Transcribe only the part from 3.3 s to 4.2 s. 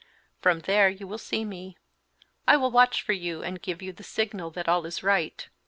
and give you the